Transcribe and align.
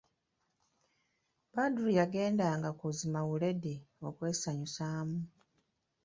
Badru 1.53 1.89
yagendanga 1.99 2.69
ku 2.79 2.87
zimawuledi 2.97 3.75
okwesanyusamu. 4.07 5.19